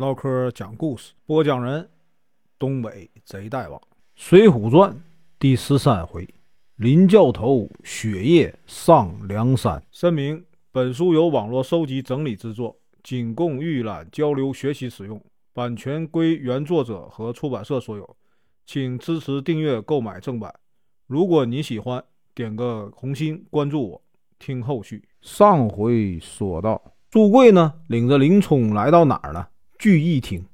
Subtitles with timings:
[0.00, 1.86] 唠嗑讲故事，播讲人：
[2.58, 3.78] 东北贼大王，
[4.14, 4.90] 《水浒传》
[5.38, 6.26] 第十三回：
[6.76, 9.82] 林教头雪夜上梁山。
[9.92, 10.42] 声明：
[10.72, 18.16] 本书由网络收集整理制作，仅供预览、交流、学习使用，版权归原作者和出版社所有，
[18.64, 20.50] 请支持订阅、购买正版。
[21.06, 22.02] 如果你喜欢，
[22.34, 24.02] 点个红心，关注我，
[24.38, 25.04] 听后续。
[25.20, 26.80] 上回说到，
[27.10, 29.46] 朱贵呢，领着林冲来到哪儿呢？
[29.80, 30.44] 聚义厅，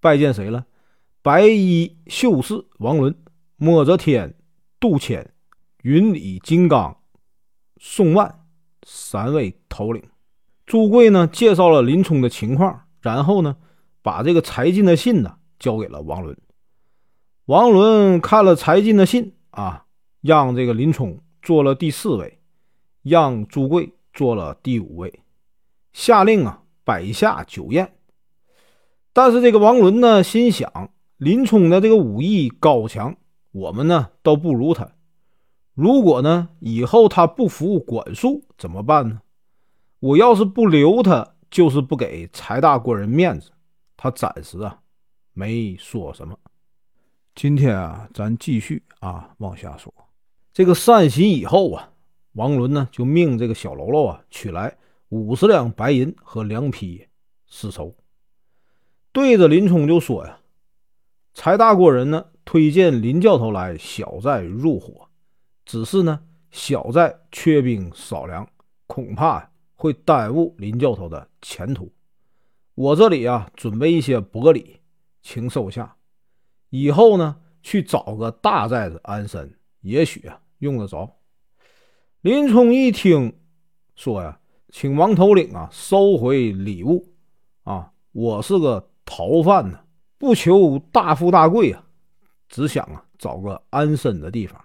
[0.00, 0.66] 拜见谁了？
[1.22, 3.14] 白衣秀士王伦、
[3.54, 4.34] 莫则天、
[4.80, 5.32] 杜迁、
[5.82, 6.98] 云里金刚、
[7.76, 8.44] 宋万
[8.82, 10.02] 三位头领。
[10.66, 13.58] 朱贵呢，介绍了林冲的情况，然后呢，
[14.02, 16.36] 把这个柴进的信呢，交给了王伦。
[17.44, 19.84] 王伦看了柴进的信啊。
[20.22, 22.40] 让这个林冲做了第四位，
[23.04, 25.20] 让朱贵做了第五位，
[25.92, 27.95] 下令啊摆下酒宴。
[29.16, 33.16] 但是这个王伦呢，心想林冲的这个武艺高强，
[33.50, 34.92] 我们呢都不如他。
[35.72, 39.22] 如果呢以后他不服管束怎么办呢？
[40.00, 43.50] 我要是不留他，就是不给柴大官人面子。
[43.96, 44.78] 他暂时啊
[45.32, 46.36] 没说什么。
[47.34, 49.90] 今天啊，咱继续啊往下说。
[50.52, 51.90] 这个散席以后啊，
[52.34, 54.76] 王伦呢就命这个小喽啰啊取来
[55.08, 57.06] 五十两白银和两匹
[57.46, 57.94] 丝绸，
[59.16, 60.40] 对着林冲就说呀
[61.32, 65.08] ：“柴大官人呢推荐林教头来小寨入伙，
[65.64, 68.46] 只是呢小寨缺兵少粮，
[68.86, 71.90] 恐怕会耽误林教头的前途。
[72.74, 74.80] 我这里啊准备一些薄礼，
[75.22, 75.96] 请收下。
[76.68, 81.16] 以后呢去找个大寨子安身，也许啊。”用得着。
[82.20, 83.34] 林冲一听，
[83.94, 87.14] 说呀：“请王头领啊收回礼物
[87.62, 87.92] 啊！
[88.12, 89.78] 我是个逃犯呢，
[90.18, 91.82] 不求大富大贵啊，
[92.50, 94.62] 只想啊找个安身的地方。”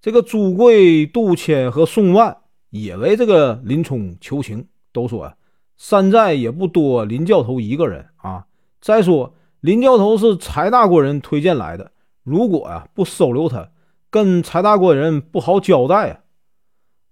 [0.00, 2.38] 这个朱贵、杜迁和宋万
[2.70, 5.34] 也为这个林冲求情，都说：“啊
[5.76, 8.46] 山寨也不多，林教头一个人啊。
[8.80, 13.70] 再说林教头是柴大官人推荐来的，如果呀不收留他。”
[14.12, 16.20] 跟柴大官人不好交代啊！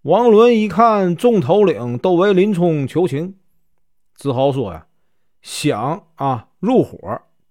[0.02, 3.36] 王伦一看众头领都为林冲求情，
[4.16, 4.88] 只好说呀
[5.42, 6.98] ：“想啊入伙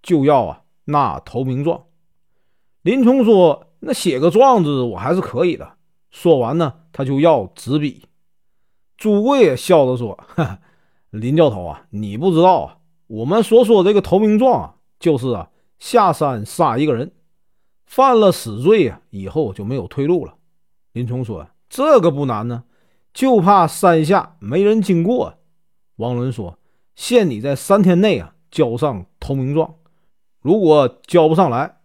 [0.02, 1.84] 就要啊拿投名状。”
[2.82, 5.76] 林冲说：“那写个状子我还是可以的。”
[6.10, 8.06] 说完呢，他就要纸笔。
[8.96, 10.18] 朱贵也笑着说
[11.10, 17.12] ：“林教头啊，你不知道啊，我们所说这个投名状啊，就是啊下山杀一个人。”
[17.86, 20.34] 犯了死罪啊，以后就没有退路了。
[20.92, 22.64] 林冲说：“这个不难呢，
[23.14, 25.34] 就怕山下没人经过。”
[25.96, 26.57] 王伦说
[26.98, 29.76] ：“限你在三天内啊交上投名状，
[30.40, 31.76] 如果交不上来，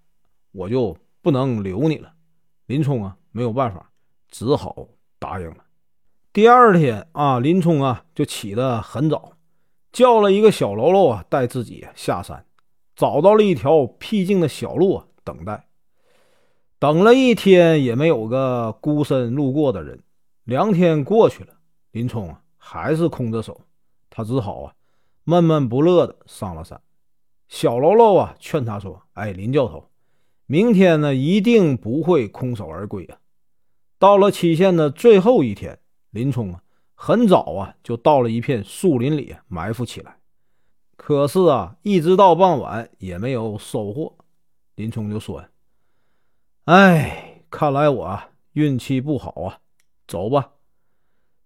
[0.51, 2.13] 我就不能留你了。”
[2.65, 3.91] 林冲啊没有办法，
[4.27, 4.87] 只好
[5.19, 5.65] 答应了。
[6.33, 9.33] 第二天啊，林冲啊就起得很早，
[9.91, 12.47] 叫了一个小喽啰啊带自己下山，
[12.95, 15.67] 找到了一条僻静的小路啊等待。
[16.79, 20.01] 等了一天也没有个孤身路过的人，
[20.43, 21.53] 两天过去了，
[21.91, 23.61] 林冲啊还是空着手，
[24.09, 24.73] 他只好啊
[25.23, 26.81] 闷闷不乐的上了山。
[27.47, 29.89] 小喽啰啊劝他说：“哎，林教头，
[30.45, 33.19] 明天呢一定不会空手而归啊！”
[33.99, 35.79] 到了期限的最后一天，
[36.09, 36.63] 林冲啊
[36.95, 40.17] 很早啊就到了一片树林里埋伏起来，
[40.97, 44.15] 可是啊一直到傍晚也没有收获。
[44.75, 45.43] 林冲就说。
[46.65, 48.19] 哎，看来我
[48.53, 49.59] 运气不好啊！
[50.07, 50.53] 走吧。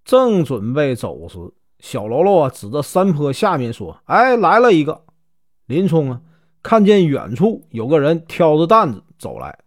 [0.06, 1.40] 正准备走时，
[1.80, 5.06] 小喽啰啊指着山坡下面说：“哎，来了一个！”
[5.68, 6.22] 林冲啊，
[6.64, 9.60] 看见远处有个人挑着担子走来。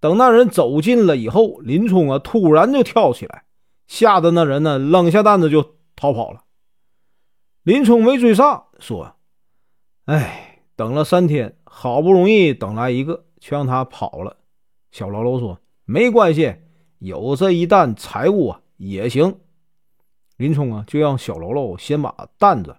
[0.00, 3.44] 等那人走近了以后，林冲啊突然就跳起来，
[3.86, 6.44] 吓得那人呢扔下担子就逃跑了。
[7.62, 9.16] 林冲没追上，说
[10.06, 14.36] ：“哎，等了三天，好不容易等来一个，却让他跑了。”
[14.92, 16.56] 小喽啰说：“没关系，
[16.98, 19.40] 有这一担财物啊，也行。”
[20.38, 22.76] 林冲啊，就让小喽啰先把担子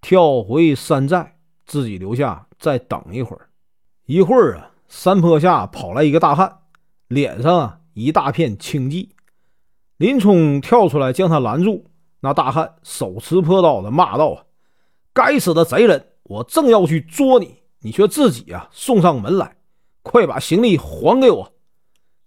[0.00, 3.48] 挑回山寨，自己留下再等一会儿。
[4.06, 6.58] 一会儿啊，山坡下跑来一个大汉，
[7.08, 9.14] 脸上啊一大片青迹。
[9.96, 11.86] 林冲跳出来将他拦住。
[12.20, 14.44] 那大汉手持破刀的骂道：“啊，
[15.12, 16.08] 该死的贼人！
[16.24, 19.56] 我正要去捉你，你却自己啊送上门来。”
[20.02, 21.52] 快把行李还给我！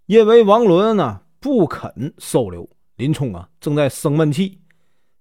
[0.06, 4.60] 因为王伦呢不肯收留林冲啊，正在生闷气。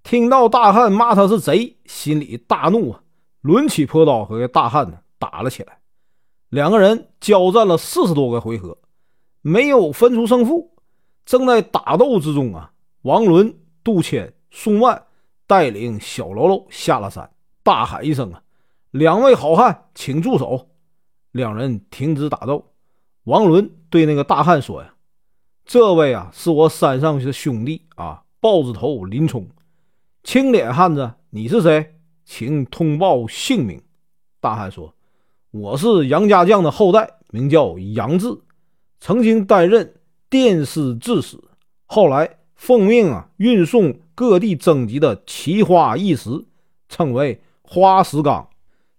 [0.10, 3.04] 听到大汉骂他是贼，心里大怒啊，
[3.42, 5.78] 抡起破刀和大汉呢打了起来。
[6.50, 8.76] 两个人交战了四十多个回合，
[9.44, 10.74] 没有分出胜负。
[11.28, 12.72] 正在打斗之中啊，
[13.04, 15.00] 王伦、杜迁、宋万
[15.46, 17.30] 带领小喽啰下了山，
[17.62, 18.42] 大喊一声：“啊，
[18.90, 20.70] 两位好汉，请住手！”
[21.34, 22.72] 两人停止打斗。
[23.26, 24.92] 王伦对那个大汉说：“呀，
[25.66, 29.48] 这位啊，是我山上的兄弟啊，豹子头林冲。
[30.24, 31.96] 青脸汉子，你是谁？
[32.26, 33.82] 请通报姓名。”
[34.40, 34.94] 大汉说。
[35.52, 38.28] 我是杨家将的后代，名叫杨志，
[39.00, 39.96] 曾经担任
[40.30, 41.40] 殿司制使，
[41.88, 46.30] 后来奉命啊运送各地征集的奇花异石，
[46.88, 48.48] 称为花石纲，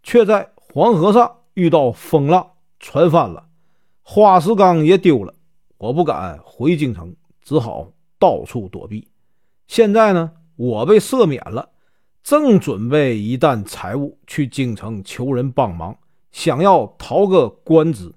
[0.02, 2.50] 却在黄河上遇到风浪，
[2.80, 3.46] 船翻了，
[4.02, 5.32] 花石纲也丢了。
[5.78, 9.06] 我不敢回京城，只好到处躲避。
[9.68, 11.70] 现在呢，我被赦免了，
[12.22, 15.96] 正准备一担财物去京城求人帮忙。
[16.32, 18.12] 想要逃个官职，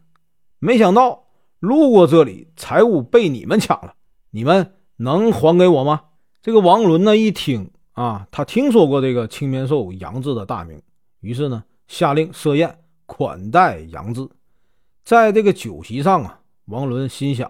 [0.60, 1.24] 没想到
[1.60, 3.95] 路过这里，财物被你们抢了。
[4.31, 6.01] 你们能还给我吗？
[6.42, 10.81] 这个王伦呢，一听啊，他听说过这个青面兽杨志的大名，
[11.22, 14.28] 于是呢，下令设宴款待杨志。
[15.06, 17.50] 在这个酒席上啊，王伦心想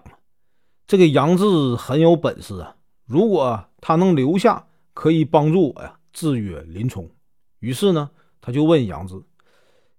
[0.86, 2.76] 这个杨志很有本事啊，
[3.06, 4.64] 如果他能留下，
[4.94, 7.10] 可以帮助我呀，制约林冲。
[7.58, 8.10] 于是呢，
[8.40, 9.22] 他就问杨志。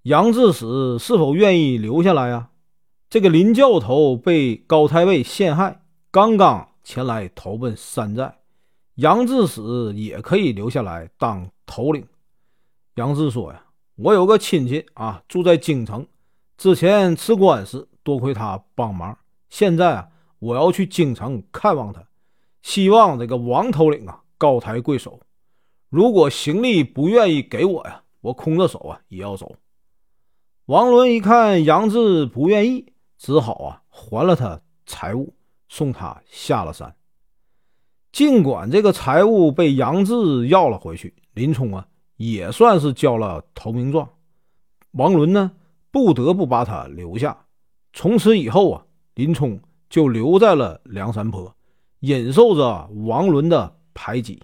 [0.03, 2.49] 杨志死是否愿意留下来呀？
[3.09, 5.81] 这个林教头被高太尉陷害，
[6.11, 8.39] 刚刚前来投奔山寨。
[8.95, 12.07] 杨志死也可以留下来当头领。
[12.95, 13.65] 杨志说：“呀，
[13.95, 16.07] 我有个亲戚啊，住在京城，
[16.57, 19.17] 之前吃官司，多亏他帮忙。
[19.49, 20.07] 现在啊，
[20.39, 22.03] 我要去京城看望他，
[22.61, 25.19] 希望这个王头领啊高抬贵手。
[25.89, 29.55] 如果行李不愿意给我呀，我空着手啊也要走。”
[30.67, 35.33] 王伦一看杨志不愿意，只好啊还了他财物，
[35.69, 36.95] 送他下了山。
[38.11, 41.87] 尽管这个财物被杨志要了回去，林冲啊
[42.17, 44.09] 也算是交了投名状。
[44.91, 45.51] 王伦呢
[45.91, 47.45] 不得不把他留下。
[47.93, 49.59] 从此以后啊，林冲
[49.89, 51.55] 就留在了梁山坡，
[51.99, 54.43] 忍受着王伦的排挤。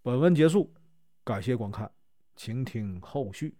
[0.00, 0.72] 本文结束，
[1.22, 1.90] 感谢观看，
[2.34, 3.54] 请听后续。